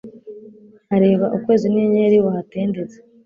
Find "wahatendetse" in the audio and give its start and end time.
2.25-2.97